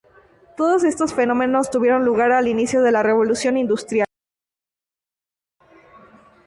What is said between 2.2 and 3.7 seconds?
al inicio de la Revolución